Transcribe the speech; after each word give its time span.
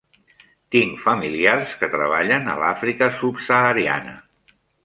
Tinc 0.75 0.95
familiars 1.03 1.75
que 1.83 1.91
treballen 1.97 2.51
a 2.55 2.57
l'Àfrica 2.65 3.13
subsahariana. 3.23 4.21